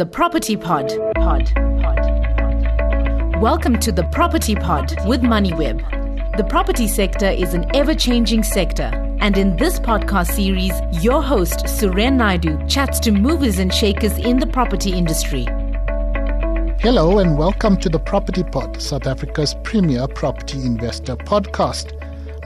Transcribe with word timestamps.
The 0.00 0.06
Property 0.06 0.56
Pod. 0.56 0.88
Pod. 1.14 1.52
Pod. 1.54 2.00
Welcome 3.38 3.78
to 3.80 3.92
the 3.92 4.04
Property 4.10 4.54
Pod 4.54 4.96
with 5.06 5.20
MoneyWeb. 5.20 6.38
The 6.38 6.44
property 6.44 6.88
sector 6.88 7.28
is 7.28 7.52
an 7.52 7.70
ever 7.76 7.94
changing 7.94 8.42
sector. 8.42 8.90
And 9.20 9.36
in 9.36 9.58
this 9.58 9.78
podcast 9.78 10.32
series, 10.32 10.72
your 11.04 11.22
host, 11.22 11.66
Suren 11.66 12.16
Naidu, 12.16 12.66
chats 12.66 12.98
to 13.00 13.12
movers 13.12 13.58
and 13.58 13.74
shakers 13.74 14.16
in 14.16 14.38
the 14.38 14.46
property 14.46 14.94
industry. 14.94 15.44
Hello, 16.80 17.18
and 17.18 17.36
welcome 17.36 17.76
to 17.76 17.90
the 17.90 17.98
Property 17.98 18.42
Pod, 18.42 18.80
South 18.80 19.06
Africa's 19.06 19.54
premier 19.64 20.08
property 20.08 20.62
investor 20.62 21.14
podcast. 21.14 21.92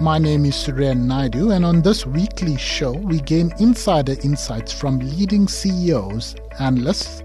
My 0.00 0.18
name 0.18 0.44
is 0.44 0.56
Suren 0.56 1.06
Naidu, 1.06 1.52
and 1.52 1.64
on 1.64 1.82
this 1.82 2.04
weekly 2.04 2.56
show, 2.56 2.90
we 2.90 3.20
gain 3.20 3.54
insider 3.60 4.16
insights 4.24 4.72
from 4.72 4.98
leading 4.98 5.46
CEOs, 5.46 6.34
analysts, 6.58 7.22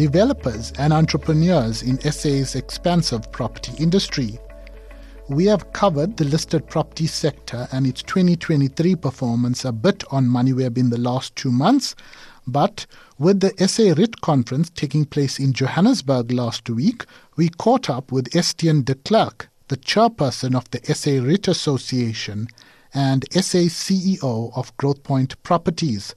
developers, 0.00 0.72
and 0.78 0.94
entrepreneurs 0.94 1.82
in 1.82 2.00
SA's 2.00 2.54
expansive 2.54 3.30
property 3.32 3.74
industry. 3.78 4.38
We 5.28 5.44
have 5.44 5.74
covered 5.74 6.16
the 6.16 6.24
listed 6.24 6.66
property 6.68 7.06
sector 7.06 7.68
and 7.70 7.86
its 7.86 8.02
2023 8.04 8.96
performance 8.96 9.62
a 9.62 9.72
bit 9.72 10.02
on 10.10 10.24
MoneyWeb 10.24 10.78
in 10.78 10.88
the 10.88 10.96
last 10.96 11.36
two 11.36 11.52
months, 11.52 11.94
but 12.46 12.86
with 13.18 13.40
the 13.40 13.52
SA 13.68 13.92
REIT 14.00 14.22
conference 14.22 14.70
taking 14.70 15.04
place 15.04 15.38
in 15.38 15.52
Johannesburg 15.52 16.32
last 16.32 16.70
week, 16.70 17.04
we 17.36 17.50
caught 17.50 17.90
up 17.90 18.10
with 18.10 18.34
Estienne 18.34 18.82
de 18.82 18.94
Klerk, 18.94 19.50
the 19.68 19.76
chairperson 19.76 20.56
of 20.56 20.64
the 20.70 20.80
SA 20.94 21.22
REIT 21.22 21.46
Association 21.46 22.48
and 22.94 23.26
SA 23.32 23.68
CEO 23.68 24.50
of 24.56 24.74
Growthpoint 24.78 25.34
Properties, 25.42 26.14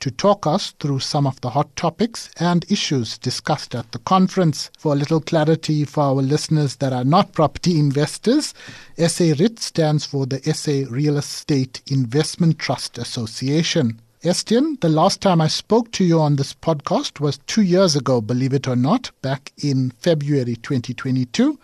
to 0.00 0.10
talk 0.10 0.46
us 0.46 0.72
through 0.80 1.00
some 1.00 1.26
of 1.26 1.40
the 1.40 1.50
hot 1.50 1.74
topics 1.76 2.30
and 2.38 2.64
issues 2.70 3.18
discussed 3.18 3.74
at 3.74 3.90
the 3.92 3.98
conference. 4.00 4.70
For 4.78 4.92
a 4.92 4.96
little 4.96 5.20
clarity 5.20 5.84
for 5.84 6.02
our 6.02 6.22
listeners 6.22 6.76
that 6.76 6.92
are 6.92 7.04
not 7.04 7.32
property 7.32 7.78
investors, 7.78 8.54
SA 8.98 9.32
REIT 9.38 9.58
stands 9.58 10.04
for 10.04 10.26
the 10.26 10.40
SA 10.52 10.90
Real 10.90 11.16
Estate 11.16 11.82
Investment 11.86 12.58
Trust 12.58 12.98
Association. 12.98 14.00
Estienne, 14.22 14.76
the 14.80 14.88
last 14.88 15.20
time 15.20 15.40
I 15.40 15.46
spoke 15.46 15.92
to 15.92 16.04
you 16.04 16.20
on 16.20 16.36
this 16.36 16.52
podcast 16.54 17.20
was 17.20 17.38
two 17.46 17.62
years 17.62 17.94
ago, 17.94 18.20
believe 18.20 18.52
it 18.52 18.66
or 18.66 18.74
not, 18.74 19.10
back 19.22 19.52
in 19.62 19.92
February 20.00 20.56
2022. 20.56 21.58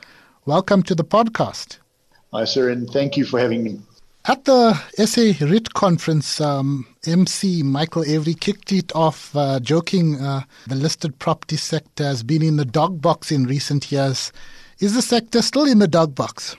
Welcome 0.45 0.83
to 0.84 0.95
the 0.95 1.05
podcast. 1.05 1.78
Hi, 2.33 2.45
sir, 2.45 2.71
and 2.71 2.89
thank 2.89 3.17
you 3.17 3.25
for 3.25 3.41
having 3.41 3.62
me. 3.62 3.81
At 4.25 4.45
the 4.45 4.75
SA 5.05 5.45
REIT 5.45 5.75
conference, 5.75 6.41
um, 6.41 6.87
MC 7.05 7.65
Michael 7.65 8.05
Avery 8.05 8.34
kicked 8.34 8.70
it 8.70 8.95
off, 8.95 9.34
uh, 9.34 9.59
joking 9.59 10.20
uh, 10.20 10.45
the 10.69 10.77
listed 10.77 11.19
property 11.19 11.56
sector 11.56 12.05
has 12.05 12.23
been 12.23 12.41
in 12.41 12.56
the 12.56 12.65
dog 12.65 13.03
box 13.03 13.33
in 13.33 13.47
recent 13.47 13.91
years. 13.91 14.31
Is 14.78 14.95
the 14.95 15.03
sector 15.03 15.43
still 15.43 15.65
in 15.65 15.81
the 15.81 15.89
dog 15.89 16.15
box? 16.15 16.55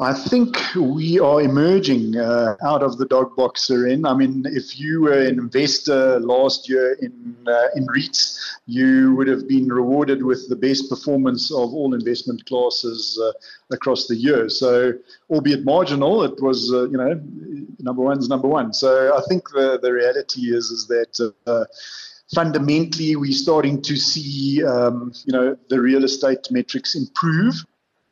I 0.00 0.12
think 0.12 0.56
we 0.76 1.18
are 1.18 1.40
emerging 1.40 2.16
uh, 2.16 2.54
out 2.62 2.84
of 2.84 2.98
the 2.98 3.06
dog 3.06 3.34
box, 3.34 3.68
we're 3.68 3.88
in. 3.88 4.06
I 4.06 4.14
mean, 4.14 4.44
if 4.46 4.78
you 4.78 5.00
were 5.00 5.20
an 5.22 5.40
investor 5.40 6.20
last 6.20 6.68
year 6.68 6.92
in 7.02 7.36
uh, 7.48 7.66
in 7.74 7.84
REITs, 7.88 8.38
you 8.66 9.16
would 9.16 9.26
have 9.26 9.48
been 9.48 9.66
rewarded 9.68 10.22
with 10.22 10.48
the 10.48 10.54
best 10.54 10.88
performance 10.88 11.50
of 11.50 11.74
all 11.74 11.94
investment 11.94 12.46
classes 12.46 13.20
uh, 13.20 13.32
across 13.74 14.06
the 14.06 14.14
year. 14.14 14.48
So, 14.48 14.92
albeit 15.30 15.64
marginal, 15.64 16.22
it 16.22 16.40
was 16.40 16.72
uh, 16.72 16.88
you 16.88 16.96
know 16.96 17.20
number 17.80 18.02
one's 18.02 18.28
number 18.28 18.46
one. 18.46 18.72
So, 18.72 19.16
I 19.16 19.22
think 19.28 19.50
the 19.50 19.80
the 19.82 19.92
reality 19.92 20.54
is 20.54 20.70
is 20.70 20.86
that. 20.86 21.32
Uh, 21.46 21.64
fundamentally, 22.34 23.16
we're 23.16 23.32
starting 23.32 23.80
to 23.80 23.96
see, 23.96 24.62
um, 24.62 25.14
you 25.24 25.32
know, 25.32 25.56
the 25.70 25.80
real 25.80 26.04
estate 26.04 26.46
metrics 26.50 26.94
improve 26.94 27.64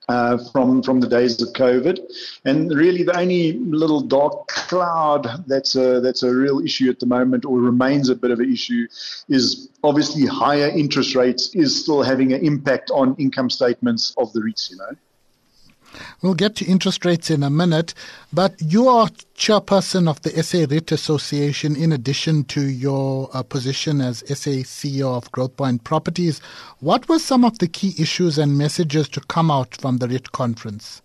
uh, 0.09 0.39
from 0.53 0.83
from 0.83 1.01
the 1.01 1.09
days 1.09 1.41
of 1.43 1.49
COVID, 1.55 1.99
and 2.45 2.71
really 2.73 3.03
the 3.03 3.19
only 3.19 3.55
little 3.55 4.01
dark 4.01 4.47
cloud 4.49 5.45
that's 5.47 5.75
a 5.75 6.01
that's 6.01 6.23
a 6.23 6.33
real 6.33 6.61
issue 6.61 6.89
at 6.91 7.01
the 7.01 7.07
moment, 7.07 7.45
or 7.45 7.59
remains 7.59 8.09
a 8.09 8.15
bit 8.15 8.31
of 8.31 8.41
an 8.41 8.53
issue, 8.53 8.87
is 9.29 9.69
obviously 9.83 10.27
higher 10.27 10.69
interest 10.69 11.15
rates 11.15 11.55
is 11.55 11.83
still 11.83 12.03
having 12.03 12.33
an 12.33 12.45
impact 12.45 12.91
on 12.91 13.17
income 13.19 13.51
statements 13.51 14.15
of 14.17 14.33
the 14.33 14.41
REITs. 14.41 14.71
You 14.71 14.77
know. 14.77 14.97
We'll 16.23 16.35
get 16.35 16.57
to 16.57 16.65
interest 16.65 17.05
rates 17.05 17.31
in 17.31 17.43
a 17.43 17.51
minute, 17.51 17.95
but 18.33 18.55
you 18.61 18.89
are 18.89 19.09
chairperson 19.37 20.09
of 20.09 20.21
the 20.23 20.43
SA 20.43 20.67
REIT 20.71 20.93
Association 20.93 21.77
in 21.77 21.93
addition 21.93 22.45
to 22.45 22.63
your 22.63 23.29
uh, 23.33 23.43
position 23.43 24.01
as 24.01 24.19
SA 24.27 24.63
CEO 24.65 25.17
of 25.17 25.31
Growthpoint 25.33 25.85
Properties. 25.85 26.41
What 26.81 27.09
were 27.09 27.19
some 27.19 27.45
of 27.45 27.59
the 27.59 27.69
key 27.69 27.95
issues 27.99 28.39
and 28.39 28.57
messages 28.57 29.09
to 29.11 29.21
come 29.21 29.51
out 29.51 29.77
from 29.77 29.99
the 29.99 30.09
REIT 30.09 30.33
conference? 30.33 31.03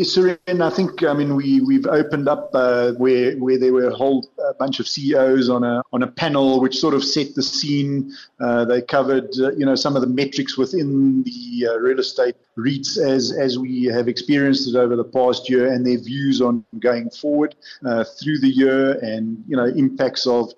Yes, 0.00 0.16
I 0.16 0.70
think 0.70 1.02
I 1.02 1.12
mean 1.12 1.36
we 1.36 1.60
we've 1.60 1.86
opened 1.86 2.26
up 2.26 2.50
uh, 2.54 2.92
where 2.92 3.36
where 3.36 3.58
there 3.58 3.72
were 3.72 3.88
a 3.88 3.94
whole 3.94 4.26
uh, 4.42 4.54
bunch 4.58 4.80
of 4.80 4.88
CEOs 4.88 5.50
on 5.50 5.62
a 5.62 5.82
on 5.92 6.02
a 6.02 6.06
panel 6.06 6.58
which 6.58 6.78
sort 6.78 6.94
of 6.94 7.04
set 7.04 7.34
the 7.34 7.42
scene. 7.42 8.10
Uh, 8.40 8.64
they 8.64 8.80
covered 8.80 9.28
uh, 9.38 9.50
you 9.52 9.66
know 9.66 9.74
some 9.74 9.96
of 9.96 10.00
the 10.00 10.08
metrics 10.08 10.56
within 10.56 11.22
the 11.24 11.68
uh, 11.68 11.76
real 11.76 11.98
estate 11.98 12.36
REITs 12.58 12.98
as 12.98 13.32
as 13.32 13.58
we 13.58 13.84
have 13.84 14.08
experienced 14.08 14.68
it 14.68 14.76
over 14.76 14.96
the 14.96 15.04
past 15.04 15.48
year 15.48 15.72
and 15.72 15.86
their 15.86 15.98
views 15.98 16.40
on 16.40 16.64
going 16.78 17.08
forward 17.10 17.54
uh, 17.84 18.04
through 18.20 18.38
the 18.40 18.48
year 18.48 18.92
and 19.00 19.42
you 19.46 19.56
know 19.56 19.66
impacts 19.66 20.26
of 20.26 20.52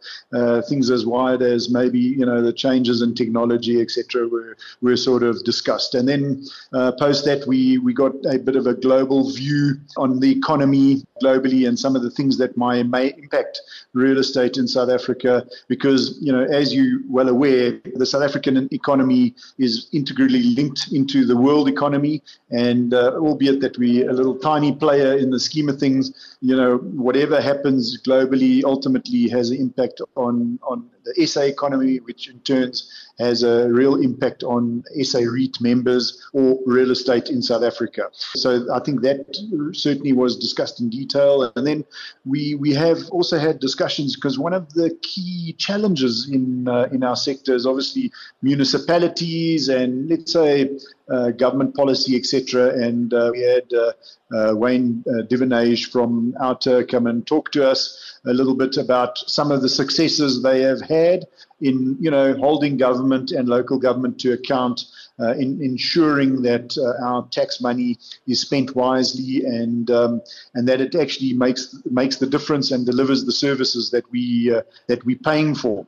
things 0.69 0.91
as 0.91 1.04
wide 1.06 1.42
as 1.42 1.70
maybe 1.70 1.98
you 1.98 2.26
know 2.26 2.42
the 2.42 2.53
changes 2.53 3.03
in 3.03 3.14
technology 3.14 3.80
etc. 3.80 4.26
were 4.26 4.56
were 4.80 4.97
sort 4.97 5.22
of 5.22 5.42
discussed. 5.44 5.94
And 5.94 6.08
then 6.08 6.44
post 6.98 7.25
that 7.26 7.47
we 7.47 7.78
we 7.78 7.92
got 7.92 8.12
a 8.26 8.38
bit 8.38 8.56
of 8.56 8.66
a 8.66 8.74
global 8.74 9.30
view 9.30 9.74
on 9.97 10.20
the 10.20 10.30
economy 10.30 11.04
globally 11.22 11.66
and 11.69 11.78
some 11.78 11.94
of 11.97 12.03
the 12.03 12.10
things 12.10 12.38
that 12.38 12.56
may, 12.56 12.83
may 12.83 13.15
impact 13.22 13.60
real 13.93 14.19
estate 14.19 14.56
in 14.56 14.66
South 14.66 14.91
Africa. 14.91 15.47
Because, 15.69 16.19
you 16.21 16.33
know, 16.33 16.44
as 16.44 16.72
you 16.72 17.03
well 17.09 17.28
aware, 17.28 17.81
the 17.94 18.06
South 18.06 18.22
African 18.22 18.69
economy 18.72 19.34
is 19.59 19.88
integrally 19.93 20.43
linked 20.43 20.93
into 20.93 21.25
the 21.25 21.37
world 21.37 21.69
economy. 21.69 22.22
And 22.50 22.94
uh, 22.94 23.16
albeit 23.16 23.60
that 23.60 23.78
we're 23.78 24.09
a 24.09 24.12
little 24.12 24.38
tiny 24.38 24.72
player 24.75 25.16
in 25.16 25.31
the 25.31 25.41
scheme 25.41 25.69
of 25.69 25.78
things, 25.78 26.37
you 26.41 26.56
know, 26.56 26.78
whatever 26.78 27.41
happens 27.41 28.00
globally 28.03 28.65
ultimately 28.65 29.28
has 29.28 29.50
an 29.50 29.59
impact 29.59 30.00
on, 30.16 30.59
on 30.62 30.89
the 31.05 31.27
SA 31.27 31.43
economy, 31.43 31.99
which 31.99 32.29
in 32.29 32.41
turns 32.41 32.91
has 33.19 33.43
a 33.43 33.69
real 33.69 33.97
impact 33.97 34.43
on 34.43 34.83
SA 35.03 35.21
REIT 35.21 35.61
members 35.61 36.23
or 36.33 36.59
real 36.67 36.91
estate 36.91 37.29
in 37.29 37.43
South 37.43 37.63
Africa. 37.63 38.09
So 38.35 38.67
I 38.73 38.81
think 38.81 39.03
that 39.03 39.27
certainly 39.75 40.13
was 40.13 40.37
discussed 40.37 40.81
in 40.81 40.89
detail. 40.89 41.53
And 41.55 41.67
then 41.67 41.85
we 42.25 42.55
we 42.55 42.73
have 42.75 42.99
also 43.11 43.39
had 43.39 43.61
discussions 43.61 44.17
because 44.17 44.39
one 44.39 44.55
of 44.55 44.73
the 44.75 44.97
key 45.03 45.55
challenges 45.59 46.29
in 46.31 46.69
uh, 46.69 46.89
in 46.93 47.03
our 47.05 47.17
sector 47.17 47.55
is 47.55 47.67
obviously 47.67 48.11
municipalities 48.43 49.69
and 49.69 50.09
let's 50.09 50.33
say 50.33 50.71
government 51.37 51.75
policy, 51.75 52.17
etc. 52.17 52.71
And 52.71 53.13
uh, 53.13 53.31
we 53.33 53.43
had 53.43 53.73
uh, 53.73 53.93
uh 54.35 54.55
Wayne 54.55 55.05
uh, 55.07 55.23
Duvenage 55.23 55.91
from 55.91 56.35
OUTA 56.41 56.89
come 56.89 57.07
and 57.07 57.27
talk 57.27 57.51
to 57.53 57.69
us 57.69 57.99
a 58.25 58.33
little 58.33 58.55
bit 58.55 58.77
about 58.77 59.19
some 59.19 59.51
of 59.51 59.63
the 59.63 59.69
successes 59.69 60.43
they 60.43 60.63
have 60.63 60.81
had 60.81 61.27
in, 61.61 61.97
you 62.01 62.11
know, 62.11 62.35
holding 62.35 62.77
government 62.77 63.31
and 63.33 63.49
local 63.49 63.79
government 63.79 64.19
to 64.21 64.33
account 64.33 64.85
uh, 65.21 65.33
in 65.35 65.63
ensuring 65.63 66.43
that 66.43 66.77
uh, 66.79 67.05
our 67.05 67.27
tax 67.29 67.61
money 67.61 67.99
is 68.27 68.41
spent 68.41 68.75
wisely 68.75 69.45
and 69.45 69.91
um, 69.91 70.21
and 70.55 70.69
that 70.69 70.81
it 70.81 70.95
actually 70.95 71.33
makes 71.33 71.77
makes 71.91 72.17
the 72.17 72.27
difference 72.27 72.71
and 72.71 72.87
delivers 72.87 73.25
the 73.25 73.33
services 73.33 73.91
that 73.91 74.11
we 74.11 74.53
uh, 74.55 74.63
that 74.89 75.05
we're 75.05 75.17
paying 75.17 75.55
for. 75.55 75.87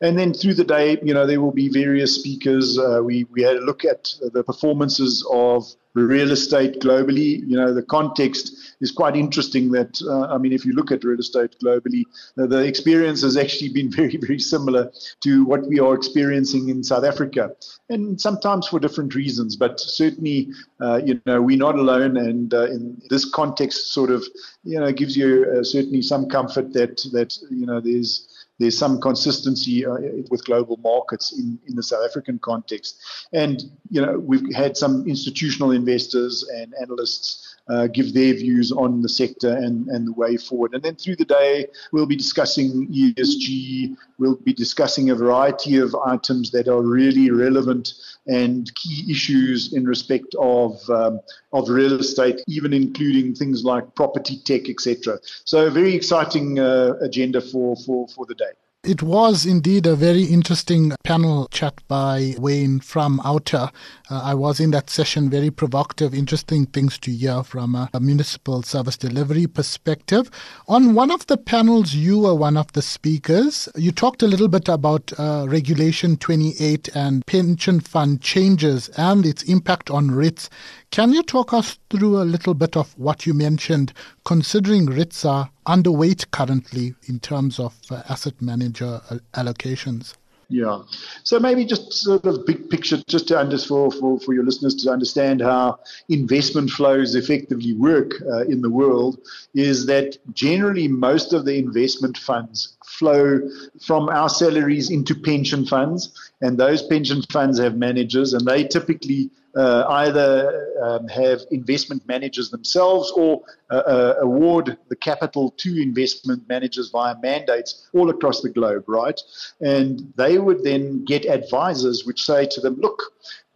And 0.00 0.18
then 0.18 0.34
through 0.34 0.54
the 0.54 0.64
day, 0.64 0.98
you 1.02 1.14
know, 1.14 1.26
there 1.26 1.40
will 1.40 1.52
be 1.52 1.68
various 1.68 2.14
speakers. 2.14 2.78
Uh, 2.78 3.00
we 3.02 3.24
we 3.24 3.42
had 3.42 3.56
a 3.56 3.60
look 3.60 3.84
at 3.84 4.14
the 4.32 4.42
performances 4.42 5.26
of 5.32 5.66
real 6.04 6.30
estate 6.30 6.80
globally. 6.80 7.40
You 7.48 7.56
know, 7.56 7.72
the 7.72 7.82
context 7.82 8.54
is 8.80 8.90
quite 8.92 9.16
interesting 9.16 9.70
that, 9.72 10.00
uh, 10.06 10.34
I 10.34 10.38
mean, 10.38 10.52
if 10.52 10.64
you 10.66 10.72
look 10.74 10.92
at 10.92 11.04
real 11.04 11.18
estate 11.18 11.56
globally, 11.62 12.04
uh, 12.38 12.46
the 12.46 12.58
experience 12.58 13.22
has 13.22 13.36
actually 13.36 13.70
been 13.70 13.90
very, 13.96 14.16
very 14.16 14.38
similar 14.38 14.92
to 15.22 15.44
what 15.44 15.66
we 15.66 15.80
are 15.80 15.94
experiencing 15.94 16.68
in 16.68 16.84
South 16.84 17.04
Africa. 17.04 17.52
And 17.88 18.20
sometimes 18.20 18.68
for 18.68 18.78
different 18.78 19.14
reasons, 19.14 19.56
but 19.56 19.80
certainly, 19.80 20.50
uh, 20.80 21.00
you 21.04 21.20
know, 21.24 21.40
we're 21.40 21.56
not 21.56 21.76
alone. 21.76 22.16
And 22.16 22.52
uh, 22.52 22.66
in 22.66 23.00
this 23.08 23.24
context, 23.24 23.92
sort 23.92 24.10
of, 24.10 24.24
you 24.64 24.78
know, 24.78 24.92
gives 24.92 25.16
you 25.16 25.46
uh, 25.50 25.64
certainly 25.64 26.02
some 26.02 26.28
comfort 26.28 26.72
that, 26.74 26.96
that, 27.12 27.36
you 27.50 27.66
know, 27.66 27.80
there's, 27.80 28.28
there's 28.58 28.76
some 28.76 29.00
consistency 29.00 29.84
uh, 29.84 29.96
with 30.30 30.44
global 30.44 30.78
markets 30.78 31.38
in, 31.38 31.58
in 31.66 31.76
the 31.76 31.82
South 31.82 32.04
African 32.04 32.38
context. 32.38 33.02
And, 33.32 33.62
you 33.90 34.00
know, 34.00 34.18
we've 34.18 34.54
had 34.54 34.76
some 34.76 35.06
institutional 35.06 35.72
investors 35.72 36.48
and 36.54 36.74
analysts 36.80 37.56
uh, 37.68 37.88
give 37.88 38.14
their 38.14 38.32
views 38.32 38.70
on 38.70 39.02
the 39.02 39.08
sector 39.08 39.50
and, 39.50 39.88
and 39.88 40.06
the 40.06 40.12
way 40.12 40.36
forward. 40.36 40.74
And 40.74 40.82
then 40.82 40.94
through 40.94 41.16
the 41.16 41.24
day, 41.24 41.66
we'll 41.92 42.06
be 42.06 42.16
discussing 42.16 42.88
ESG, 42.88 43.96
we'll 44.18 44.36
be 44.36 44.52
discussing 44.52 45.10
a 45.10 45.14
variety 45.14 45.78
of 45.78 45.94
items 46.06 46.50
that 46.52 46.68
are 46.68 46.82
really 46.82 47.30
relevant 47.30 47.94
and 48.28 48.72
key 48.74 49.10
issues 49.10 49.72
in 49.72 49.84
respect 49.84 50.34
of, 50.38 50.78
um, 50.90 51.20
of 51.52 51.68
real 51.68 51.98
estate, 51.98 52.40
even 52.46 52.72
including 52.72 53.34
things 53.34 53.64
like 53.64 53.94
property 53.94 54.38
tech, 54.44 54.68
etc. 54.68 55.18
So 55.44 55.66
a 55.66 55.70
very 55.70 55.94
exciting 55.94 56.58
uh, 56.58 56.94
agenda 57.00 57.40
for, 57.40 57.76
for, 57.84 58.06
for 58.08 58.26
the 58.26 58.34
day. 58.34 58.45
It 58.86 59.02
was 59.02 59.44
indeed 59.44 59.84
a 59.84 59.96
very 59.96 60.22
interesting 60.22 60.92
panel 61.02 61.48
chat 61.50 61.74
by 61.88 62.36
Wayne 62.38 62.78
from 62.78 63.20
OUTA. 63.24 63.72
Uh, 64.08 64.20
I 64.22 64.32
was 64.32 64.60
in 64.60 64.70
that 64.70 64.90
session, 64.90 65.28
very 65.28 65.50
provocative, 65.50 66.14
interesting 66.14 66.66
things 66.66 66.96
to 67.00 67.10
hear 67.10 67.42
from 67.42 67.74
a, 67.74 67.90
a, 67.92 67.98
municipal 67.98 68.62
service 68.62 68.96
delivery 68.96 69.48
perspective. 69.48 70.30
On 70.68 70.94
one 70.94 71.10
of 71.10 71.26
the 71.26 71.36
panels, 71.36 71.94
you 71.94 72.20
were 72.20 72.34
one 72.36 72.56
of 72.56 72.70
the 72.74 72.82
speakers. 72.82 73.68
You 73.74 73.90
talked 73.90 74.22
a 74.22 74.28
little 74.28 74.46
bit 74.46 74.68
about 74.68 75.12
uh, 75.18 75.46
Regulation 75.48 76.16
28 76.16 76.88
and 76.94 77.26
pension 77.26 77.80
fund 77.80 78.20
changes 78.20 78.88
and 78.90 79.26
its 79.26 79.42
impact 79.42 79.90
on 79.90 80.10
REITs. 80.10 80.48
Can 80.90 81.12
you 81.12 81.22
talk 81.22 81.52
us 81.52 81.78
through 81.90 82.22
a 82.22 82.24
little 82.24 82.54
bit 82.54 82.76
of 82.76 82.96
what 82.98 83.26
you 83.26 83.34
mentioned, 83.34 83.92
considering 84.24 84.86
REITs 84.86 85.28
are 85.28 85.50
underweight 85.66 86.30
currently 86.30 86.94
in 87.06 87.20
terms 87.20 87.58
of 87.58 87.76
uh, 87.90 88.02
asset 88.08 88.40
manager 88.40 89.00
uh, 89.10 89.18
allocations? 89.34 90.14
Yeah. 90.48 90.82
So 91.24 91.40
maybe 91.40 91.64
just 91.64 91.92
sort 91.92 92.24
of 92.24 92.46
big 92.46 92.70
picture, 92.70 93.02
just 93.08 93.26
to 93.28 93.38
understand 93.38 93.68
for, 93.68 93.90
for, 93.90 94.20
for 94.20 94.32
your 94.32 94.44
listeners 94.44 94.76
to 94.76 94.90
understand 94.90 95.40
how 95.40 95.80
investment 96.08 96.70
flows 96.70 97.16
effectively 97.16 97.72
work 97.72 98.12
uh, 98.22 98.44
in 98.44 98.62
the 98.62 98.70
world, 98.70 99.18
is 99.54 99.86
that 99.86 100.16
generally 100.34 100.86
most 100.86 101.32
of 101.32 101.44
the 101.44 101.58
investment 101.58 102.16
funds 102.16 102.75
flow 102.86 103.40
from 103.84 104.08
our 104.08 104.28
salaries 104.28 104.90
into 104.90 105.14
pension 105.14 105.66
funds, 105.66 106.12
and 106.40 106.58
those 106.58 106.82
pension 106.82 107.22
funds 107.32 107.58
have 107.58 107.76
managers, 107.76 108.32
and 108.32 108.46
they 108.46 108.64
typically 108.64 109.30
uh, 109.56 109.84
either 109.88 110.68
um, 110.82 111.08
have 111.08 111.40
investment 111.50 112.06
managers 112.06 112.50
themselves 112.50 113.10
or 113.12 113.42
uh, 113.70 113.76
uh, 113.76 114.14
award 114.20 114.76
the 114.88 114.96
capital 114.96 115.50
to 115.56 115.80
investment 115.80 116.46
managers 116.46 116.90
via 116.90 117.16
mandates 117.22 117.88
all 117.94 118.10
across 118.10 118.42
the 118.42 118.50
globe, 118.50 118.84
right? 118.86 119.18
And 119.60 120.12
they 120.16 120.38
would 120.38 120.62
then 120.62 121.04
get 121.06 121.24
advisors 121.24 122.04
which 122.04 122.22
say 122.22 122.46
to 122.46 122.60
them, 122.60 122.76
look, 122.80 123.02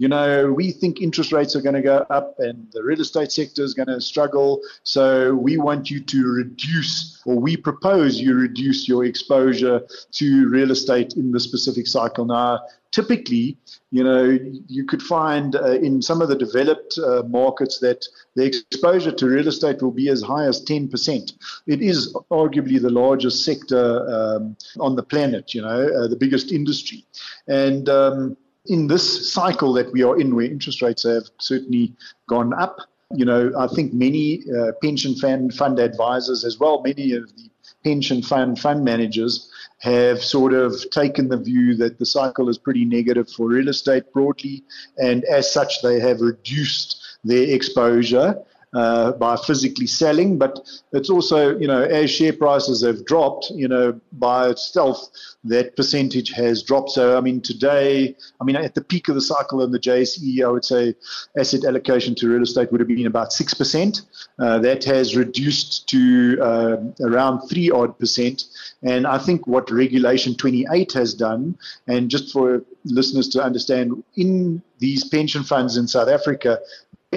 you 0.00 0.08
know, 0.08 0.50
we 0.50 0.72
think 0.72 1.02
interest 1.02 1.30
rates 1.30 1.54
are 1.54 1.60
going 1.60 1.74
to 1.74 1.82
go 1.82 2.06
up 2.08 2.34
and 2.38 2.66
the 2.72 2.82
real 2.82 3.02
estate 3.02 3.30
sector 3.30 3.62
is 3.62 3.74
going 3.74 3.88
to 3.88 4.00
struggle. 4.00 4.62
So 4.82 5.34
we 5.34 5.58
want 5.58 5.90
you 5.90 6.00
to 6.00 6.26
reduce, 6.26 7.20
or 7.26 7.38
we 7.38 7.54
propose 7.54 8.18
you 8.18 8.34
reduce 8.34 8.88
your 8.88 9.04
exposure 9.04 9.82
to 10.12 10.48
real 10.48 10.70
estate 10.70 11.16
in 11.16 11.32
the 11.32 11.38
specific 11.38 11.86
cycle. 11.86 12.24
Now, 12.24 12.60
typically, 12.92 13.58
you 13.90 14.02
know, 14.02 14.38
you 14.68 14.86
could 14.86 15.02
find 15.02 15.54
uh, 15.56 15.72
in 15.72 16.00
some 16.00 16.22
of 16.22 16.30
the 16.30 16.36
developed 16.36 16.98
uh, 16.98 17.22
markets 17.28 17.78
that 17.80 18.06
the 18.36 18.46
exposure 18.46 19.12
to 19.12 19.26
real 19.26 19.48
estate 19.48 19.82
will 19.82 19.90
be 19.90 20.08
as 20.08 20.22
high 20.22 20.46
as 20.46 20.64
10%. 20.64 21.32
It 21.66 21.82
is 21.82 22.14
arguably 22.30 22.80
the 22.80 22.88
largest 22.88 23.44
sector 23.44 24.08
um, 24.08 24.56
on 24.78 24.96
the 24.96 25.02
planet, 25.02 25.52
you 25.52 25.60
know, 25.60 25.88
uh, 25.88 26.08
the 26.08 26.16
biggest 26.16 26.52
industry. 26.52 27.04
And 27.46 27.88
um, 27.90 28.36
in 28.66 28.86
this 28.86 29.32
cycle 29.32 29.72
that 29.74 29.92
we 29.92 30.02
are 30.02 30.18
in, 30.18 30.34
where 30.34 30.46
interest 30.46 30.82
rates 30.82 31.02
have 31.04 31.24
certainly 31.38 31.94
gone 32.28 32.52
up, 32.54 32.78
you 33.14 33.24
know, 33.24 33.52
I 33.58 33.66
think 33.66 33.92
many 33.92 34.44
uh, 34.56 34.72
pension 34.82 35.14
fund, 35.16 35.54
fund 35.54 35.78
advisors, 35.78 36.44
as 36.44 36.58
well, 36.58 36.82
many 36.82 37.12
of 37.12 37.34
the 37.36 37.50
pension 37.82 38.22
fund 38.22 38.58
fund 38.58 38.84
managers 38.84 39.50
have 39.78 40.22
sort 40.22 40.52
of 40.52 40.74
taken 40.90 41.28
the 41.28 41.38
view 41.38 41.74
that 41.74 41.98
the 41.98 42.04
cycle 42.04 42.48
is 42.48 42.58
pretty 42.58 42.84
negative 42.84 43.28
for 43.30 43.48
real 43.48 43.68
estate 43.68 44.12
broadly, 44.12 44.62
and 44.98 45.24
as 45.24 45.52
such, 45.52 45.82
they 45.82 45.98
have 45.98 46.20
reduced 46.20 47.18
their 47.24 47.48
exposure 47.54 48.36
uh, 48.72 49.12
by 49.12 49.36
physically 49.36 49.86
selling. 49.86 50.38
But 50.38 50.60
it's 50.92 51.10
also, 51.10 51.58
you 51.58 51.66
know, 51.66 51.82
as 51.82 52.10
share 52.10 52.32
prices 52.32 52.82
have 52.82 53.04
dropped, 53.04 53.50
you 53.50 53.68
know, 53.68 54.00
by 54.12 54.48
itself, 54.48 55.08
that 55.44 55.76
percentage 55.76 56.30
has 56.32 56.62
dropped. 56.62 56.90
So, 56.90 57.16
I 57.16 57.20
mean, 57.20 57.40
today, 57.40 58.16
I 58.40 58.44
mean, 58.44 58.56
at 58.56 58.74
the 58.74 58.82
peak 58.82 59.08
of 59.08 59.14
the 59.14 59.20
cycle 59.20 59.62
in 59.62 59.72
the 59.72 59.78
JSE, 59.78 60.44
I 60.44 60.48
would 60.48 60.64
say 60.64 60.94
asset 61.38 61.64
allocation 61.64 62.14
to 62.16 62.28
real 62.28 62.42
estate 62.42 62.70
would 62.70 62.80
have 62.80 62.88
been 62.88 63.06
about 63.06 63.30
6%. 63.30 64.02
Uh, 64.38 64.58
that 64.58 64.84
has 64.84 65.16
reduced 65.16 65.88
to 65.88 66.38
uh, 66.40 66.76
around 67.00 67.48
3 67.48 67.70
odd 67.70 67.98
percent. 67.98 68.44
And 68.82 69.06
I 69.06 69.18
think 69.18 69.46
what 69.46 69.70
Regulation 69.70 70.34
28 70.34 70.92
has 70.92 71.14
done, 71.14 71.58
and 71.86 72.10
just 72.10 72.32
for 72.32 72.62
listeners 72.84 73.28
to 73.30 73.42
understand, 73.42 74.02
in 74.16 74.62
these 74.78 75.04
pension 75.04 75.44
funds 75.44 75.76
in 75.76 75.86
South 75.86 76.08
Africa, 76.08 76.58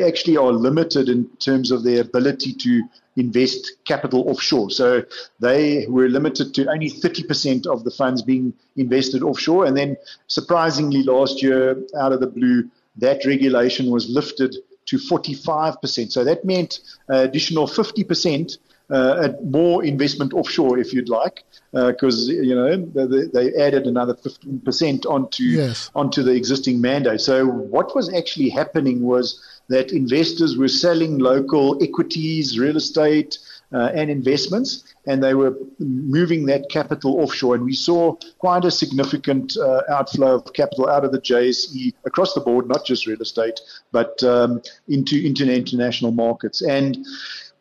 actually 0.02 0.38
are 0.38 0.52
limited 0.52 1.08
in 1.08 1.28
terms 1.38 1.70
of 1.70 1.84
their 1.84 2.02
ability 2.02 2.52
to 2.54 2.82
invest 3.16 3.74
capital 3.86 4.28
offshore. 4.28 4.72
So 4.72 5.04
they 5.40 5.86
were 5.88 6.10
limited 6.10 6.56
to 6.56 6.68
only 6.68 6.90
30% 6.90 7.68
of 7.68 7.84
the 7.84 7.92
funds 7.92 8.24
being 8.24 8.54
invested 8.76 9.22
offshore. 9.22 9.66
And 9.66 9.78
then, 9.78 9.98
surprisingly, 10.26 11.04
last 11.04 11.44
year, 11.44 11.78
out 11.96 12.12
of 12.12 12.22
the 12.22 12.28
blue, 12.28 12.70
that 12.98 13.24
regulation 13.26 13.92
was 13.92 14.10
lifted 14.10 14.56
to 14.86 14.98
45%. 14.98 16.12
So 16.12 16.24
that 16.24 16.44
meant 16.44 16.80
additional 17.10 17.68
50%. 17.68 18.58
Uh, 18.90 19.30
more 19.46 19.84
investment 19.84 20.34
offshore, 20.34 20.78
if 20.78 20.94
you'd 20.94 21.08
like, 21.08 21.46
because 21.72 22.30
uh, 22.30 22.34
you 22.34 22.54
know 22.54 22.76
they, 22.76 23.26
they, 23.34 23.56
added 23.56 23.88
another 23.88 24.14
15% 24.14 25.06
onto 25.06 25.44
yes. 25.44 25.90
onto 25.96 26.22
the 26.22 26.32
existing 26.32 26.82
mandate. 26.82 27.22
So 27.22 27.46
what 27.46 27.96
was 27.96 28.14
actually 28.14 28.50
happening 28.50 29.02
was 29.02 29.42
that 29.70 29.92
investors 29.92 30.58
were 30.58 30.68
selling 30.68 31.20
local 31.20 31.82
equities, 31.82 32.60
real 32.60 32.78
estate, 32.78 33.38
uh, 33.74 33.92
and 33.96 34.12
investments, 34.12 34.84
and 35.08 35.24
they 35.24 35.34
were 35.34 35.58
moving 35.80 36.46
that 36.46 36.70
capital 36.70 37.20
offshore. 37.20 37.56
And 37.56 37.66
we 37.66 37.74
saw 37.74 38.16
quite 38.38 38.66
a 38.66 38.72
significant 38.72 39.58
uh, 39.58 39.82
outflow 39.90 40.36
of 40.36 40.54
capital 40.54 40.90
out 40.90 41.04
of 41.04 41.12
the 41.12 41.20
JSE 41.20 41.94
across 42.06 42.34
the 42.34 42.42
board, 42.42 42.68
not 42.68 42.86
just 42.86 43.08
real 43.08 43.22
estate, 43.22 43.60
but 43.92 44.24
um, 44.24 44.62
into, 44.88 45.18
into 45.26 45.52
international 45.52 46.12
markets. 46.12 46.62
And 46.62 47.04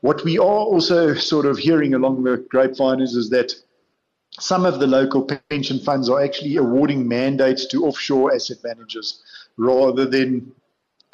what 0.02 0.22
we 0.24 0.36
are 0.36 0.42
also 0.42 1.14
sort 1.14 1.46
of 1.46 1.56
hearing 1.56 1.94
along 1.94 2.24
the 2.24 2.36
grapevine 2.50 3.00
is, 3.00 3.14
is 3.14 3.30
that 3.30 3.54
some 4.38 4.64
of 4.64 4.80
the 4.80 4.86
local 4.86 5.28
pension 5.50 5.78
funds 5.78 6.08
are 6.08 6.22
actually 6.22 6.56
awarding 6.56 7.06
mandates 7.06 7.66
to 7.66 7.86
offshore 7.86 8.34
asset 8.34 8.58
managers 8.64 9.22
rather 9.56 10.04
than 10.06 10.52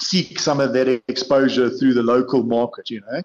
seek 0.00 0.38
some 0.38 0.60
of 0.60 0.72
that 0.72 1.02
exposure 1.08 1.70
through 1.70 1.94
the 1.94 2.02
local 2.02 2.42
market, 2.42 2.90
you 2.90 3.00
know. 3.00 3.22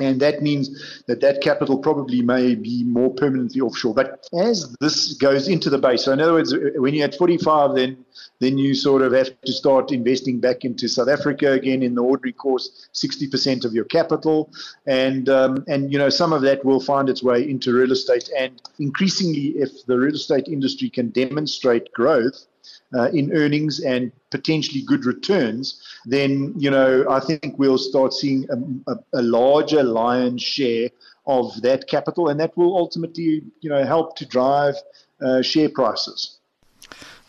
And 0.00 0.20
that 0.20 0.42
means 0.42 1.02
that 1.06 1.20
that 1.20 1.42
capital 1.42 1.78
probably 1.78 2.22
may 2.22 2.54
be 2.54 2.82
more 2.82 3.12
permanently 3.12 3.60
offshore. 3.60 3.94
But 3.94 4.26
as 4.32 4.74
this 4.80 5.12
goes 5.14 5.48
into 5.48 5.68
the 5.68 5.78
base, 5.78 6.04
so 6.04 6.12
in 6.12 6.20
other 6.20 6.32
words, 6.32 6.54
when 6.76 6.94
you're 6.94 7.04
at 7.04 7.14
45, 7.14 7.74
then 7.74 8.04
then 8.40 8.58
you 8.58 8.74
sort 8.74 9.02
of 9.02 9.12
have 9.12 9.28
to 9.42 9.52
start 9.52 9.92
investing 9.92 10.40
back 10.40 10.64
into 10.64 10.88
South 10.88 11.08
Africa 11.08 11.52
again 11.52 11.82
in 11.82 11.94
the 11.94 12.02
ordinary 12.02 12.32
course, 12.32 12.88
60% 12.92 13.64
of 13.64 13.72
your 13.72 13.84
capital, 13.84 14.50
and 14.86 15.28
um, 15.28 15.64
and 15.68 15.92
you 15.92 15.98
know 15.98 16.08
some 16.08 16.32
of 16.32 16.42
that 16.42 16.64
will 16.64 16.80
find 16.80 17.08
its 17.08 17.22
way 17.22 17.48
into 17.48 17.74
real 17.74 17.92
estate. 17.92 18.30
And 18.36 18.60
increasingly, 18.78 19.58
if 19.58 19.84
the 19.86 19.98
real 19.98 20.14
estate 20.14 20.48
industry 20.48 20.88
can 20.88 21.10
demonstrate 21.10 21.92
growth, 21.92 22.46
uh, 22.94 23.10
in 23.12 23.32
earnings 23.32 23.80
and 23.80 24.12
potentially 24.30 24.82
good 24.82 25.04
returns, 25.04 25.82
then 26.04 26.54
you 26.56 26.70
know 26.70 27.06
I 27.08 27.20
think 27.20 27.58
we'll 27.58 27.78
start 27.78 28.12
seeing 28.12 28.46
a, 28.50 28.92
a, 28.92 28.96
a 29.14 29.22
larger 29.22 29.82
lion's 29.82 30.42
share 30.42 30.90
of 31.26 31.62
that 31.62 31.88
capital, 31.88 32.28
and 32.28 32.40
that 32.40 32.56
will 32.56 32.76
ultimately 32.76 33.42
you 33.60 33.70
know 33.70 33.84
help 33.84 34.16
to 34.16 34.26
drive 34.26 34.74
uh, 35.20 35.42
share 35.42 35.68
prices. 35.68 36.38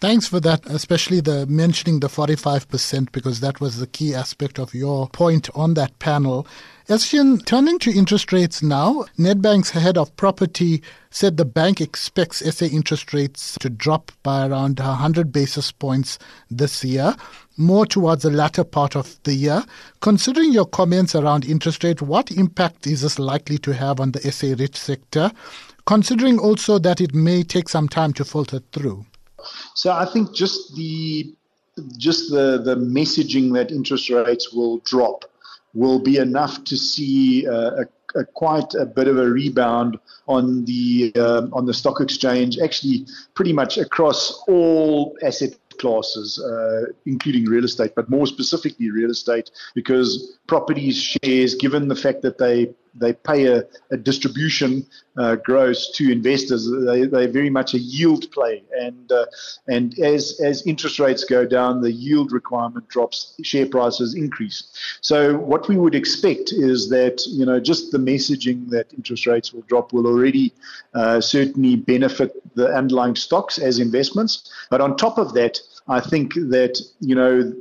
Thanks 0.03 0.27
for 0.27 0.41
that, 0.41 0.65
especially 0.65 1.21
the 1.21 1.45
mentioning 1.45 2.01
the 2.01 2.09
45%, 2.09 3.13
because 3.13 3.39
that 3.39 3.61
was 3.61 3.79
the 3.79 3.87
key 3.87 4.13
aspect 4.13 4.59
of 4.59 4.73
your 4.73 5.07
point 5.07 5.49
on 5.55 5.75
that 5.75 5.97
panel. 5.99 6.45
Estienne, 6.89 7.37
turning 7.37 7.79
to 7.79 7.97
interest 7.97 8.33
rates 8.33 8.61
now, 8.61 9.05
Nedbank's 9.17 9.69
head 9.69 9.97
of 9.97 10.13
property 10.17 10.83
said 11.09 11.37
the 11.37 11.45
bank 11.45 11.79
expects 11.79 12.39
SA 12.39 12.65
interest 12.65 13.13
rates 13.13 13.57
to 13.61 13.69
drop 13.69 14.11
by 14.23 14.45
around 14.45 14.81
100 14.81 15.31
basis 15.31 15.71
points 15.71 16.19
this 16.51 16.83
year, 16.83 17.15
more 17.55 17.85
towards 17.85 18.23
the 18.23 18.29
latter 18.29 18.65
part 18.65 18.97
of 18.97 19.17
the 19.23 19.33
year. 19.33 19.63
Considering 20.01 20.51
your 20.51 20.65
comments 20.65 21.15
around 21.15 21.45
interest 21.45 21.81
rate, 21.81 22.01
what 22.01 22.29
impact 22.29 22.85
is 22.87 23.03
this 23.03 23.19
likely 23.19 23.57
to 23.59 23.73
have 23.73 24.01
on 24.01 24.11
the 24.11 24.31
SA 24.33 24.47
REIT 24.59 24.75
sector? 24.75 25.31
considering 25.85 26.39
also 26.39 26.79
that 26.79 27.01
it 27.01 27.13
may 27.13 27.43
take 27.43 27.67
some 27.67 27.89
time 27.89 28.13
to 28.13 28.23
filter 28.23 28.59
through? 28.71 29.05
So 29.75 29.91
I 29.91 30.05
think 30.05 30.33
just 30.33 30.75
the 30.75 31.33
just 31.97 32.29
the, 32.29 32.61
the 32.63 32.75
messaging 32.75 33.53
that 33.53 33.71
interest 33.71 34.09
rates 34.09 34.53
will 34.53 34.77
drop 34.79 35.25
will 35.73 35.99
be 35.99 36.17
enough 36.17 36.63
to 36.65 36.77
see 36.77 37.47
uh, 37.47 37.81
a 37.81 37.85
a, 38.15 38.25
quite 38.25 38.73
a 38.75 38.85
bit 38.85 39.07
of 39.07 39.17
a 39.17 39.29
rebound 39.29 39.97
on 40.27 40.65
the 40.65 41.11
uh, 41.15 41.47
on 41.51 41.65
the 41.65 41.73
stock 41.73 41.99
exchange, 42.01 42.59
actually 42.59 43.05
pretty 43.33 43.53
much 43.53 43.77
across 43.77 44.43
all 44.47 45.15
asset 45.23 45.53
classes, 45.79 46.39
uh, 46.39 46.91
including 47.05 47.45
real 47.45 47.65
estate, 47.65 47.93
but 47.95 48.09
more 48.09 48.27
specifically 48.27 48.89
real 48.91 49.09
estate, 49.09 49.49
because 49.73 50.37
properties 50.47 50.97
shares, 50.97 51.55
given 51.55 51.87
the 51.87 51.95
fact 51.95 52.21
that 52.21 52.37
they 52.37 52.73
they 52.95 53.13
pay 53.13 53.45
a, 53.45 53.63
a 53.91 53.97
distribution 53.97 54.85
uh, 55.17 55.35
gross 55.35 55.91
to 55.91 56.11
investors. 56.11 56.69
They, 56.85 57.05
they're 57.05 57.27
very 57.27 57.49
much 57.49 57.73
a 57.73 57.79
yield 57.79 58.31
play, 58.31 58.63
and 58.79 59.11
uh, 59.11 59.25
and 59.67 59.97
as 59.99 60.39
as 60.43 60.65
interest 60.67 60.99
rates 60.99 61.23
go 61.23 61.45
down, 61.45 61.81
the 61.81 61.91
yield 61.91 62.31
requirement 62.31 62.87
drops, 62.89 63.35
share 63.43 63.65
prices 63.65 64.15
increase. 64.15 64.97
So 65.01 65.37
what 65.37 65.67
we 65.67 65.77
would 65.77 65.95
expect 65.95 66.51
is 66.51 66.89
that 66.89 67.21
you 67.27 67.45
know 67.45 67.59
just 67.59 67.91
the 67.91 67.97
messaging 67.97 68.69
that 68.69 68.93
interest 68.93 69.25
rates 69.27 69.53
will 69.53 69.63
drop 69.63 69.93
will 69.93 70.07
already 70.07 70.53
uh, 70.93 71.21
certainly 71.21 71.75
benefit 71.75 72.31
the 72.55 72.67
underlying 72.67 73.15
stocks 73.15 73.57
as 73.57 73.79
investments. 73.79 74.51
But 74.69 74.81
on 74.81 74.97
top 74.97 75.17
of 75.17 75.33
that, 75.33 75.59
I 75.87 75.99
think 75.99 76.33
that 76.35 76.79
you 76.99 77.15
know 77.15 77.53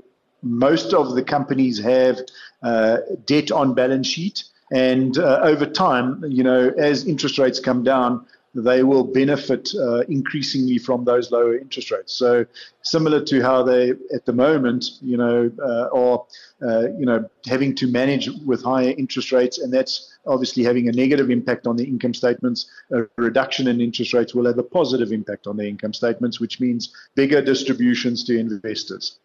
most 0.42 0.92
of 0.92 1.14
the 1.14 1.22
companies 1.22 1.78
have 1.78 2.18
uh, 2.62 2.98
debt 3.26 3.50
on 3.50 3.74
balance 3.74 4.06
sheet, 4.06 4.44
and 4.72 5.18
uh, 5.18 5.40
over 5.42 5.66
time, 5.66 6.24
you 6.26 6.42
know, 6.42 6.72
as 6.78 7.06
interest 7.06 7.38
rates 7.38 7.60
come 7.60 7.84
down, 7.84 8.24
they 8.54 8.82
will 8.82 9.04
benefit 9.04 9.70
uh, 9.74 10.00
increasingly 10.08 10.78
from 10.78 11.04
those 11.04 11.30
lower 11.30 11.56
interest 11.56 11.90
rates. 11.90 12.12
So, 12.12 12.44
similar 12.82 13.24
to 13.24 13.40
how 13.40 13.62
they, 13.62 13.90
at 14.14 14.26
the 14.26 14.32
moment, 14.32 14.84
you 15.00 15.16
know, 15.16 15.50
uh, 15.62 15.88
are, 15.94 16.24
uh, 16.62 16.88
you 16.98 17.06
know, 17.06 17.28
having 17.46 17.74
to 17.76 17.86
manage 17.86 18.28
with 18.44 18.62
higher 18.62 18.94
interest 18.98 19.32
rates, 19.32 19.58
and 19.58 19.72
that's 19.72 20.14
obviously 20.26 20.62
having 20.62 20.88
a 20.88 20.92
negative 20.92 21.30
impact 21.30 21.66
on 21.66 21.76
the 21.76 21.84
income 21.84 22.14
statements. 22.14 22.70
A 22.92 23.04
reduction 23.16 23.68
in 23.68 23.80
interest 23.80 24.12
rates 24.12 24.34
will 24.34 24.46
have 24.46 24.58
a 24.58 24.62
positive 24.62 25.12
impact 25.12 25.46
on 25.46 25.56
the 25.56 25.66
income 25.66 25.94
statements, 25.94 26.40
which 26.40 26.60
means 26.60 26.94
bigger 27.14 27.40
distributions 27.40 28.24
to 28.24 28.38
investors. 28.38 29.18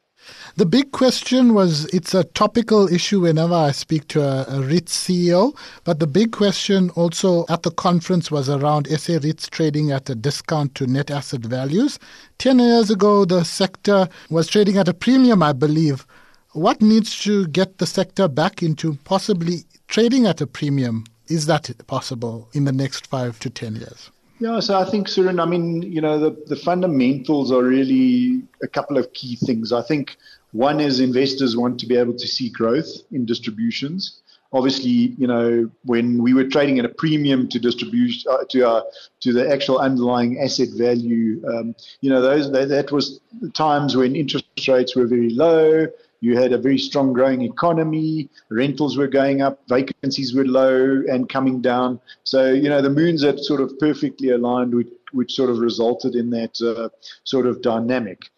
The 0.56 0.66
big 0.66 0.92
question 0.92 1.54
was 1.54 1.86
it's 1.94 2.14
a 2.14 2.24
topical 2.24 2.92
issue 2.92 3.22
whenever 3.22 3.54
I 3.54 3.72
speak 3.72 4.08
to 4.10 4.22
a, 4.22 4.42
a 4.42 4.62
CEO, 4.62 5.56
but 5.84 6.00
the 6.00 6.08
big 6.08 6.32
question 6.32 6.90
also 6.92 7.46
at 7.48 7.64
the 7.64 7.72
conference 7.72 8.32
was 8.32 8.50
around 8.50 8.88
SA 8.88 9.20
REITs 9.20 9.50
trading 9.50 9.92
at 9.92 10.10
a 10.10 10.16
discount 10.16 10.74
to 10.76 10.88
net 10.88 11.12
asset 11.12 11.42
values. 11.42 12.00
10 12.40 12.60
years 12.60 12.90
ago, 12.90 13.26
the 13.26 13.44
sector 13.44 14.10
was 14.30 14.48
trading 14.48 14.78
at 14.78 14.88
a 14.88 14.94
premium, 14.94 15.44
I 15.44 15.54
believe. 15.54 16.08
What 16.54 16.82
needs 16.82 17.20
to 17.24 17.48
get 17.48 17.78
the 17.78 17.86
sector 17.86 18.28
back 18.28 18.64
into 18.64 18.96
possibly 19.04 19.66
trading 19.88 20.26
at 20.26 20.42
a 20.42 20.48
premium? 20.48 21.06
Is 21.28 21.46
that 21.46 21.70
possible 21.88 22.50
in 22.54 22.64
the 22.64 22.72
next 22.72 23.06
five 23.06 23.40
to 23.42 23.50
10 23.50 23.76
years? 23.76 24.10
Yeah, 24.40 24.60
so 24.60 24.78
I 24.78 24.86
think, 24.86 25.08
Suren, 25.08 25.42
I 25.42 25.46
mean, 25.46 25.82
you 25.82 26.00
know, 26.00 26.20
the, 26.20 26.44
the 26.46 26.56
fundamentals 26.56 27.52
are 27.52 27.64
really 27.64 28.44
a 28.62 28.68
couple 28.68 28.98
of 28.98 29.12
key 29.14 29.36
things. 29.36 29.74
I 29.74 29.82
think 29.82 30.16
one 30.52 30.80
is 30.80 31.00
investors 31.00 31.58
want 31.58 31.80
to 31.80 31.88
be 31.88 31.98
able 31.98 32.14
to 32.14 32.28
see 32.28 32.50
growth 32.50 32.88
in 33.12 33.26
distributions. 33.26 34.22
Obviously, 34.54 35.16
you 35.18 35.28
know, 35.28 35.70
when 35.84 36.22
we 36.22 36.34
were 36.34 36.46
trading 36.46 36.78
at 36.80 36.86
a 36.86 36.90
premium 36.90 37.50
to 37.50 37.60
distribution 37.60 38.32
uh, 38.32 38.46
to 38.50 38.62
our 38.62 38.84
to 39.20 39.34
the 39.34 39.52
actual 39.52 39.80
underlying 39.80 40.40
asset 40.40 40.70
value, 40.78 41.44
um, 41.48 41.76
you 42.00 42.10
know, 42.10 42.22
those 42.22 42.50
that, 42.52 42.70
that 42.70 42.92
was 42.92 43.20
times 43.54 43.98
when 43.98 44.16
interest 44.16 44.46
rates 44.68 44.96
were 44.96 45.06
very 45.06 45.32
low. 45.32 45.88
You 46.20 46.38
had 46.38 46.52
a 46.54 46.58
very 46.58 46.78
strong 46.78 47.14
growing 47.14 47.42
economy. 47.42 48.30
Rentals 48.50 48.98
were 48.98 49.08
going 49.08 49.42
up, 49.42 49.62
vacancies 49.68 50.34
were 50.34 50.46
low 50.46 51.04
and 51.10 51.30
coming 51.30 51.62
down. 51.62 52.00
So, 52.24 52.54
you 52.54 52.70
know, 52.70 52.82
the 52.82 52.90
moons 52.90 53.24
are 53.24 53.38
sort 53.38 53.62
of 53.62 53.78
perfectly 53.80 54.30
aligned, 54.30 54.74
which, 54.74 54.90
which 55.12 55.34
sort 55.34 55.50
of 55.50 55.60
resulted 55.60 56.16
in 56.16 56.30
that 56.32 56.60
uh, 56.62 56.90
sort 57.24 57.46
of 57.46 57.62
dynamic. 57.62 58.30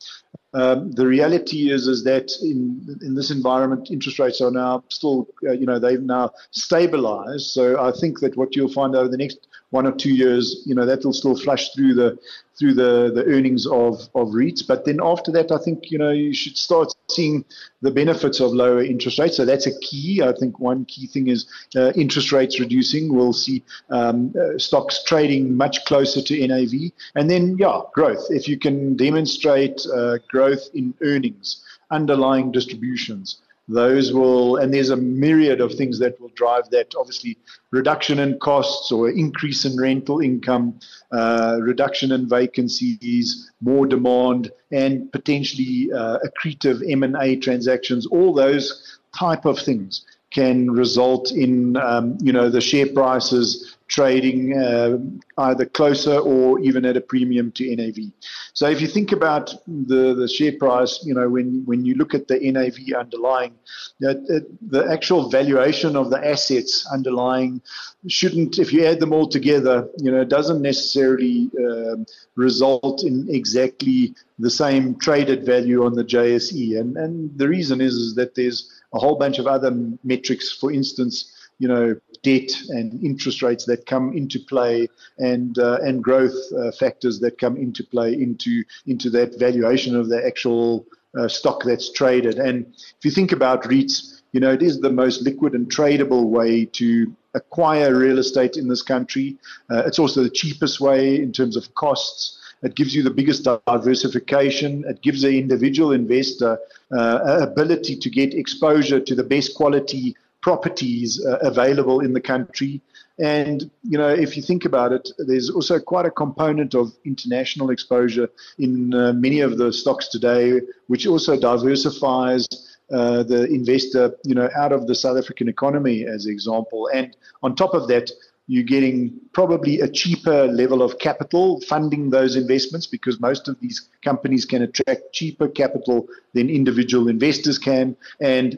Um, 0.53 0.91
the 0.93 1.05
reality 1.05 1.69
is 1.69 1.85
is 1.85 2.03
that 2.05 2.31
in 2.41 2.97
in 3.03 3.13
this 3.13 3.29
environment, 3.29 3.91
interest 3.91 4.17
rates 4.17 4.41
are 4.41 4.49
now 4.49 4.83
still, 4.89 5.27
uh, 5.47 5.51
you 5.51 5.67
know, 5.67 5.77
they've 5.77 6.01
now 6.01 6.31
stabilized. 6.49 7.51
So 7.51 7.79
I 7.79 7.91
think 7.91 8.19
that 8.21 8.35
what 8.35 8.55
you'll 8.55 8.73
find 8.73 8.95
over 8.95 9.07
the 9.07 9.17
next 9.17 9.47
one 9.71 9.85
or 9.85 9.91
two 9.91 10.13
years, 10.13 10.63
you 10.65 10.73
know, 10.73 10.85
that 10.85 11.03
will 11.05 11.13
still 11.13 11.37
flush 11.37 11.73
through 11.73 11.93
the 11.93 12.17
through 12.57 12.73
the, 12.73 13.11
the 13.15 13.23
earnings 13.25 13.65
of, 13.65 14.01
of 14.15 14.27
REITs. 14.29 14.67
But 14.67 14.83
then 14.83 14.99
after 15.01 15.31
that, 15.31 15.49
I 15.49 15.57
think, 15.57 15.91
you 15.91 15.97
know, 15.97 16.11
you 16.11 16.33
should 16.33 16.57
start 16.57 16.93
seeing 17.09 17.45
the 17.81 17.89
benefits 17.89 18.41
of 18.41 18.51
lower 18.51 18.83
interest 18.83 19.17
rates. 19.17 19.37
So 19.37 19.45
that's 19.45 19.65
a 19.65 19.79
key. 19.79 20.21
I 20.21 20.33
think 20.33 20.59
one 20.59 20.83
key 20.83 21.07
thing 21.07 21.29
is 21.29 21.47
uh, 21.77 21.93
interest 21.95 22.33
rates 22.33 22.59
reducing. 22.59 23.15
We'll 23.15 23.31
see 23.31 23.63
um, 23.89 24.33
uh, 24.37 24.57
stocks 24.57 25.03
trading 25.05 25.55
much 25.55 25.85
closer 25.85 26.21
to 26.21 26.47
NAV. 26.47 26.91
And 27.15 27.31
then, 27.31 27.55
yeah, 27.57 27.79
growth. 27.93 28.25
If 28.29 28.49
you 28.49 28.59
can 28.59 28.97
demonstrate 28.97 29.81
uh, 29.95 30.17
growth 30.29 30.67
in 30.73 30.93
earnings, 31.01 31.63
underlying 31.91 32.51
distributions, 32.51 33.39
those 33.69 34.11
will, 34.11 34.57
and 34.57 34.73
there's 34.73 34.89
a 34.89 34.97
myriad 34.97 35.61
of 35.61 35.73
things 35.75 35.99
that 35.99 36.19
will 36.19 36.31
drive 36.35 36.69
that. 36.71 36.93
Obviously, 36.97 37.37
reduction 37.71 38.17
in 38.19 38.37
costs 38.39 38.91
or 38.91 39.09
increase 39.09 39.63
in 39.63 39.79
rental 39.79 40.19
income, 40.19 40.79
uh, 41.11 41.59
reduction 41.61 42.11
in 42.11 42.27
vacancies, 42.27 43.51
more 43.61 43.85
demand, 43.85 44.51
and 44.71 45.11
potentially 45.11 45.89
uh, 45.93 46.17
accretive 46.25 46.81
M&A 46.91 47.35
transactions. 47.35 48.07
All 48.07 48.33
those 48.33 48.97
type 49.17 49.45
of 49.45 49.59
things 49.59 50.03
can 50.31 50.71
result 50.71 51.31
in, 51.31 51.77
um, 51.77 52.17
you 52.21 52.33
know, 52.33 52.49
the 52.49 52.61
share 52.61 52.87
prices 52.87 53.77
trading 53.89 54.55
uh, 54.55 54.97
either 55.39 55.65
closer 55.65 56.19
or 56.19 56.59
even 56.59 56.85
at 56.85 56.95
a 56.95 57.01
premium 57.01 57.51
to 57.51 57.75
NAV. 57.75 58.11
So 58.53 58.69
if 58.69 58.81
you 58.81 58.87
think 58.87 59.11
about 59.11 59.53
the, 59.67 60.13
the 60.13 60.27
share 60.27 60.53
price, 60.57 60.99
you 61.03 61.13
know, 61.13 61.27
when, 61.27 61.63
when 61.65 61.83
you 61.83 61.95
look 61.95 62.13
at 62.13 62.27
the 62.27 62.39
NAV 62.39 62.77
underlying, 62.97 63.55
the, 63.99 64.45
the 64.61 64.85
actual 64.89 65.29
valuation 65.29 65.95
of 65.95 66.11
the 66.11 66.25
assets 66.25 66.87
underlying 66.93 67.61
shouldn't, 68.07 68.59
if 68.59 68.71
you 68.71 68.85
add 68.85 68.99
them 68.99 69.11
all 69.11 69.27
together, 69.27 69.89
you 69.97 70.11
know, 70.11 70.23
doesn't 70.23 70.61
necessarily 70.61 71.49
uh, 71.59 71.95
result 72.35 73.03
in 73.03 73.27
exactly 73.29 74.15
the 74.37 74.49
same 74.51 74.95
traded 74.99 75.45
value 75.45 75.83
on 75.83 75.93
the 75.95 76.05
JSE. 76.05 76.79
And, 76.79 76.95
and 76.95 77.37
the 77.37 77.47
reason 77.47 77.81
is, 77.81 77.95
is 77.95 78.15
that 78.15 78.35
there's 78.35 78.71
a 78.93 78.99
whole 78.99 79.17
bunch 79.17 79.39
of 79.39 79.47
other 79.47 79.71
metrics, 80.03 80.51
for 80.51 80.71
instance, 80.71 81.33
you 81.59 81.67
know, 81.67 81.95
debt 82.23 82.51
and 82.69 83.01
interest 83.03 83.41
rates 83.41 83.65
that 83.65 83.85
come 83.85 84.15
into 84.17 84.39
play 84.39 84.87
and 85.17 85.59
uh, 85.59 85.77
and 85.81 86.03
growth 86.03 86.35
uh, 86.57 86.71
factors 86.71 87.19
that 87.19 87.37
come 87.37 87.55
into 87.57 87.83
play 87.83 88.13
into 88.13 88.63
into 88.87 89.09
that 89.09 89.37
valuation 89.37 89.95
of 89.95 90.09
the 90.09 90.25
actual 90.25 90.85
uh, 91.17 91.27
stock 91.27 91.63
that's 91.63 91.91
traded. 91.91 92.39
And 92.39 92.65
if 92.97 93.03
you 93.03 93.11
think 93.11 93.31
about 93.31 93.63
REITs, 93.63 94.21
you 94.31 94.39
know, 94.39 94.51
it 94.51 94.61
is 94.61 94.79
the 94.79 94.91
most 94.91 95.21
liquid 95.21 95.53
and 95.53 95.67
tradable 95.69 96.25
way 96.25 96.65
to 96.65 97.13
acquire 97.33 97.95
real 97.95 98.19
estate 98.19 98.57
in 98.57 98.67
this 98.67 98.81
country. 98.81 99.37
Uh, 99.69 99.83
it's 99.85 99.99
also 99.99 100.23
the 100.23 100.29
cheapest 100.29 100.79
way 100.79 101.15
in 101.15 101.31
terms 101.31 101.55
of 101.55 101.73
costs. 101.75 102.37
It 102.61 102.75
gives 102.75 102.93
you 102.93 103.03
the 103.03 103.11
biggest 103.11 103.47
diversification. 103.65 104.83
It 104.87 105.01
gives 105.01 105.21
the 105.21 105.39
individual 105.39 105.93
investor 105.93 106.59
uh, 106.91 107.39
ability 107.41 107.95
to 107.97 108.09
get 108.09 108.33
exposure 108.33 108.99
to 108.99 109.15
the 109.15 109.23
best 109.23 109.55
quality 109.55 110.15
properties 110.41 111.23
uh, 111.25 111.37
available 111.39 111.99
in 111.99 112.13
the 112.13 112.21
country. 112.21 112.81
And, 113.19 113.69
you 113.83 113.97
know, 113.97 114.07
if 114.07 114.37
you 114.37 114.43
think 114.43 114.63
about 114.63 114.93
it, 114.93 115.09
there's 115.17 115.49
also 115.49 115.79
quite 115.79 116.05
a 116.05 116.11
component 116.11 116.73
of 116.73 116.93
international 117.03 117.69
exposure 117.69 118.29
in 118.57 118.93
uh, 118.93 119.11
many 119.13 119.41
of 119.41 119.57
the 119.57 119.73
stocks 119.73 120.07
today, 120.07 120.61
which 120.87 121.05
also 121.05 121.37
diversifies 121.37 122.47
uh, 122.91 123.23
the 123.23 123.45
investor, 123.47 124.15
you 124.23 124.33
know, 124.33 124.49
out 124.55 124.71
of 124.71 124.87
the 124.87 124.95
South 124.95 125.17
African 125.17 125.49
economy, 125.49 126.05
as 126.05 126.25
an 126.25 126.31
example. 126.31 126.89
And 126.93 127.15
on 127.43 127.55
top 127.55 127.73
of 127.73 127.87
that, 127.89 128.09
you're 128.47 128.63
getting 128.63 129.19
probably 129.31 129.79
a 129.79 129.87
cheaper 129.87 130.47
level 130.47 130.81
of 130.81 130.97
capital 130.97 131.61
funding 131.67 132.09
those 132.09 132.35
investments 132.35 132.87
because 132.87 133.19
most 133.19 133.47
of 133.47 133.59
these 133.59 133.89
companies 134.03 134.43
can 134.43 134.63
attract 134.63 135.13
cheaper 135.13 135.47
capital 135.47 136.07
than 136.33 136.49
individual 136.49 137.09
investors 137.09 137.59
can. 137.59 137.95
And 138.19 138.57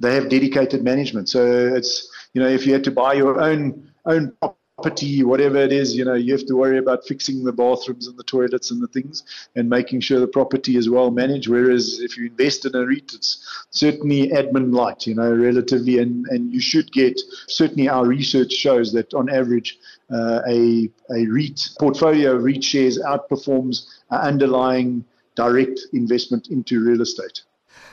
they 0.00 0.14
have 0.14 0.28
dedicated 0.28 0.82
management. 0.82 1.28
So 1.28 1.44
it's 1.74 2.10
you 2.34 2.42
know 2.42 2.48
if 2.48 2.66
you 2.66 2.72
had 2.72 2.84
to 2.84 2.90
buy 2.90 3.14
your 3.14 3.40
own 3.40 3.92
own 4.06 4.32
property, 4.80 5.22
whatever 5.22 5.58
it 5.58 5.72
is, 5.72 5.94
you 5.94 6.04
know, 6.04 6.14
you 6.14 6.32
have 6.32 6.46
to 6.46 6.56
worry 6.56 6.78
about 6.78 7.06
fixing 7.06 7.44
the 7.44 7.52
bathrooms 7.52 8.06
and 8.06 8.16
the 8.16 8.24
toilets 8.24 8.70
and 8.70 8.82
the 8.82 8.88
things 8.88 9.24
and 9.54 9.68
making 9.68 10.00
sure 10.00 10.18
the 10.20 10.26
property 10.26 10.76
is 10.76 10.88
well 10.88 11.10
managed. 11.10 11.48
Whereas 11.48 12.00
if 12.00 12.16
you 12.16 12.26
invest 12.26 12.64
in 12.64 12.74
a 12.74 12.86
REIT, 12.86 13.12
it's 13.12 13.66
certainly 13.70 14.28
admin 14.28 14.74
light, 14.74 15.06
you 15.06 15.14
know, 15.14 15.34
relatively, 15.34 15.98
and, 15.98 16.24
and 16.28 16.50
you 16.50 16.60
should 16.60 16.90
get, 16.92 17.20
certainly 17.46 17.88
our 17.90 18.06
research 18.06 18.52
shows 18.52 18.92
that 18.94 19.12
on 19.12 19.28
average, 19.28 19.78
uh, 20.10 20.40
a, 20.48 20.90
a 21.10 21.26
REIT 21.26 21.70
portfolio 21.78 22.36
of 22.36 22.44
REIT 22.44 22.64
shares 22.64 22.98
outperforms 22.98 23.86
underlying 24.10 25.04
direct 25.34 25.78
investment 25.92 26.48
into 26.48 26.82
real 26.82 27.02
estate. 27.02 27.42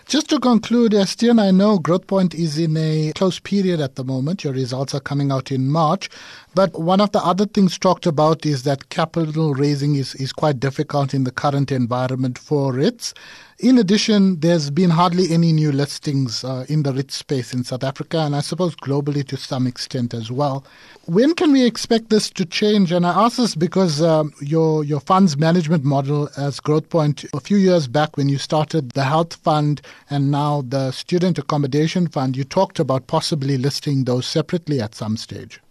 Just 0.08 0.30
to 0.30 0.40
conclude, 0.40 0.94
Estienne, 0.94 1.38
I 1.38 1.52
know 1.52 1.80
Growthpoint 1.80 2.34
is 2.34 2.58
in 2.58 2.78
a 2.78 3.12
close 3.14 3.42
period 3.42 3.82
at 3.82 3.96
the 3.96 4.06
moment. 4.06 4.42
Your 4.42 4.54
results 4.54 4.96
are 4.96 5.02
coming 5.02 5.34
out 5.34 5.52
in 5.52 5.70
March. 5.70 6.10
But 6.56 6.80
one 6.80 7.02
of 7.02 7.12
the 7.12 7.20
other 7.20 7.46
things 7.46 7.78
talked 7.78 8.06
about 8.06 8.46
is 8.46 8.64
that 8.64 8.88
capital 8.88 9.54
raising 9.54 9.96
is, 9.96 10.16
is 10.16 10.32
quite 10.32 10.62
difficult 10.62 11.14
in 11.14 11.26
the 11.26 11.32
current 11.32 11.74
environment 11.74 12.38
for 12.38 12.72
REITs. 12.72 13.14
In 13.60 13.78
addition, 13.80 14.40
there's 14.40 14.70
been 14.70 14.92
hardly 14.92 15.32
any 15.32 15.52
new 15.52 15.72
listings 15.72 16.44
uh, 16.44 16.66
in 16.70 16.84
the 16.84 16.94
REIT 16.94 17.12
space 17.12 17.54
in 17.54 17.64
South 17.64 17.84
Africa 17.84 18.20
and 18.20 18.36
I 18.36 18.42
suppose 18.42 18.76
globally 18.76 19.28
to 19.28 19.36
some 19.38 19.68
extent 19.68 20.14
as 20.14 20.32
well. 20.32 20.64
When 21.06 21.34
can 21.34 21.52
we 21.52 21.66
expect 21.66 22.10
this 22.10 22.30
to 22.32 22.46
change? 22.46 22.92
And 22.92 23.06
I 23.06 23.26
ask 23.26 23.38
this 23.38 23.56
because 23.56 24.02
um, 24.02 24.32
your 24.42 24.84
your 24.84 25.00
funds 25.00 25.38
management 25.38 25.84
model 25.84 26.30
as 26.38 26.60
Growthpoint 26.60 27.28
a 27.34 27.40
few 27.40 27.58
years 27.58 27.88
back 27.88 28.16
when 28.16 28.30
you 28.30 28.38
started 28.38 28.92
the 28.92 29.04
health 29.04 29.36
fund 29.36 29.82
and 30.10 30.32
now 30.32 30.62
the 30.62 30.92
student 30.92 31.38
accommodation 31.38 32.08
fund, 32.08 32.36
you 32.38 32.44
talked 32.44 32.80
about 32.80 33.08
possibly 33.08 33.58
listing 33.58 34.06
those 34.06 34.26
separately 34.26 34.82
at 34.82 34.96
some 34.96 35.18
stage. 35.18 35.62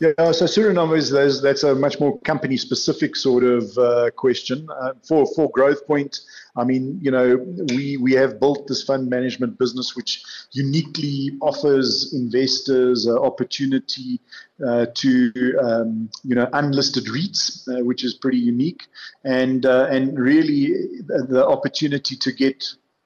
Yeah, 0.00 0.12
so 0.30 0.44
Suren, 0.44 0.78
I 0.78 0.84
mean 0.84 0.98
is 0.98 1.42
that's 1.42 1.64
a 1.64 1.74
much 1.74 1.98
more 1.98 2.20
company 2.20 2.56
specific 2.56 3.16
sort 3.16 3.42
of 3.42 3.76
uh, 3.76 4.10
question. 4.14 4.68
Uh, 4.70 4.92
for 5.02 5.26
for 5.34 5.50
Growthpoint, 5.50 6.20
I 6.56 6.62
mean, 6.62 7.00
you 7.02 7.10
know, 7.10 7.36
we 7.74 7.96
we 7.96 8.12
have 8.12 8.38
built 8.38 8.68
this 8.68 8.84
fund 8.84 9.10
management 9.10 9.58
business 9.58 9.96
which 9.96 10.22
uniquely 10.52 11.32
offers 11.42 12.14
investors 12.14 13.08
uh, 13.08 13.20
opportunity 13.20 14.20
uh, 14.64 14.86
to 14.94 15.32
um, 15.60 16.08
you 16.22 16.36
know 16.36 16.48
unlisted 16.52 17.06
REITs, 17.06 17.66
uh, 17.66 17.84
which 17.84 18.04
is 18.04 18.14
pretty 18.14 18.38
unique, 18.38 18.86
and 19.24 19.66
uh, 19.66 19.88
and 19.90 20.16
really 20.16 21.00
the 21.08 21.44
opportunity 21.44 22.14
to 22.14 22.30
get 22.30 22.64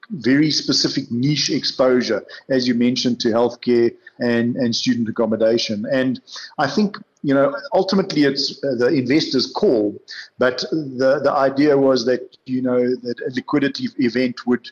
very 0.09 0.51
specific 0.51 1.11
niche 1.11 1.49
exposure, 1.49 2.23
as 2.49 2.67
you 2.67 2.73
mentioned, 2.73 3.19
to 3.21 3.29
healthcare 3.29 3.93
and, 4.19 4.55
and 4.55 4.75
student 4.75 5.09
accommodation. 5.09 5.85
And 5.91 6.21
I 6.57 6.67
think, 6.67 6.97
you 7.23 7.33
know, 7.33 7.55
ultimately 7.73 8.23
it's 8.23 8.63
uh, 8.63 8.75
the 8.75 8.87
investor's 8.87 9.51
call, 9.51 9.99
but 10.37 10.59
the, 10.71 11.21
the 11.23 11.31
idea 11.31 11.77
was 11.77 12.05
that, 12.05 12.37
you 12.45 12.61
know, 12.61 12.95
that 12.95 13.19
a 13.25 13.31
liquidity 13.33 13.87
event 13.97 14.45
would 14.45 14.69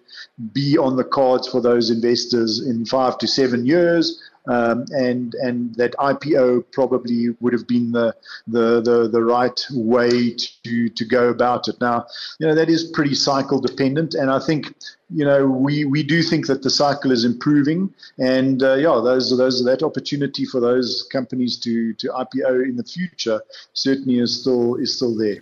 be 0.52 0.78
on 0.78 0.98
the 0.98 1.04
cards 1.04 1.48
for 1.48 1.62
those 1.62 1.90
investors 1.90 2.60
in 2.60 2.86
five 2.86 3.18
to 3.20 3.28
seven 3.28 3.66
years. 3.66 4.22
Um, 4.48 4.86
and 4.92 5.36
and 5.36 5.76
that 5.76 5.94
IPO 5.98 6.66
probably 6.72 7.30
would 7.40 7.54
have 7.54 7.68
been 7.68 7.92
the, 7.92 8.16
the 8.48 8.82
the 8.82 9.08
the 9.08 9.24
right 9.24 9.66
way 9.72 10.36
to 10.64 10.90
to 10.90 11.06
go 11.06 11.30
about 11.30 11.68
it. 11.68 11.80
Now, 11.80 12.08
you 12.40 12.48
know 12.48 12.56
that 12.56 12.70
is 12.70 12.86
pretty 12.86 13.14
cycle 13.14 13.62
dependent, 13.62 14.16
and 14.16 14.32
I 14.32 14.40
think 14.40 14.74
you 15.14 15.26
know, 15.26 15.46
we, 15.46 15.86
we 15.86 16.04
do 16.04 16.24
think 16.24 16.48
that 16.48 16.64
the 16.64 16.70
cycle 16.70 17.12
is 17.12 17.26
improving, 17.26 17.94
and 18.18 18.64
uh, 18.64 18.76
yeah, 18.76 19.02
those 19.04 19.36
those 19.38 19.64
that 19.66 19.84
opportunity 19.84 20.46
for 20.46 20.60
those 20.60 21.08
companies 21.12 21.58
to 21.60 21.94
to 21.96 22.08
IPO 22.08 22.64
in 22.64 22.78
the 22.78 22.84
future 22.84 23.42
certainly 23.74 24.20
is 24.20 24.42
still 24.42 24.76
is 24.76 24.96
still 24.96 25.16
there. 25.18 25.42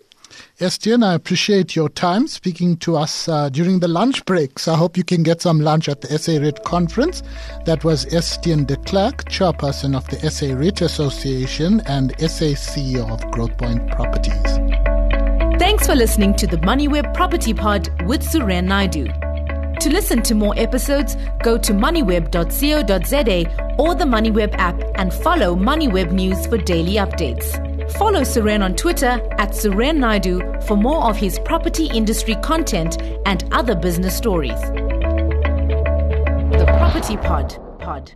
Estienne, 0.60 1.04
I 1.04 1.14
appreciate 1.14 1.76
your 1.76 1.90
time 1.90 2.28
speaking 2.28 2.78
to 2.78 2.98
us 2.98 3.28
uh, 3.28 3.50
during 3.50 3.80
the 3.80 3.88
lunch 3.88 4.26
breaks. 4.26 4.68
I 4.68 4.76
hope 4.76 4.98
you 4.98 5.04
can 5.04 5.24
get 5.24 5.42
some 5.42 5.60
lunch 5.60 5.88
at 5.88 6.02
the 6.02 6.18
SA 6.18 6.34
REIT 6.34 6.64
conference. 6.66 7.24
That 7.66 7.84
was 7.84 8.12
Estienne 8.14 8.66
de 8.66 8.76
Klerk, 8.78 9.26
chairperson 9.26 9.96
of 9.96 10.08
the 10.08 10.30
SA 10.30 10.54
REIT 10.54 10.82
Association 10.82 11.82
and 11.86 12.12
SA 12.20 12.56
CEO 12.56 13.10
of 13.10 13.22
Growthpoint 13.32 13.96
Properties. 13.96 15.60
Thanks 15.60 15.88
for 15.88 15.96
listening 15.96 16.36
to 16.36 16.48
the 16.48 16.58
MoneyWeb 16.58 17.14
Property 17.14 17.54
Pod 17.54 17.90
with 18.06 18.24
Suren 18.24 18.66
Naidu. 18.66 19.08
To 19.80 19.90
listen 19.90 20.22
to 20.24 20.36
more 20.36 20.54
episodes, 20.58 21.16
go 21.42 21.58
to 21.58 21.72
moneyweb.co.za 21.72 23.76
or 23.80 23.96
the 23.96 24.04
MoneyWeb 24.04 24.54
app 24.56 24.82
and 24.96 25.14
follow 25.14 25.56
MoneyWeb 25.56 26.12
News 26.12 26.46
for 26.48 26.58
daily 26.58 26.96
updates. 26.96 27.69
Follow 27.98 28.22
Suren 28.22 28.64
on 28.64 28.76
Twitter 28.76 29.20
at 29.38 29.50
Suren 29.52 29.98
Naidu 29.98 30.42
for 30.68 30.78
more 30.78 31.04
of 31.06 31.18
his 31.18 31.40
property 31.40 31.88
industry 31.88 32.36
content 32.44 33.02
and 33.26 33.44
other 33.52 33.76
business 33.76 34.16
stories. 34.16 34.60
The 36.52 36.66
Property 36.78 37.18
Pod. 37.18 37.58
Pod. 37.80 37.80
Pod. 37.80 38.14